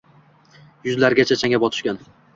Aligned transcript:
Yuzlarigacha 0.87 1.37
changga 1.43 1.63
botishgan 1.67 2.05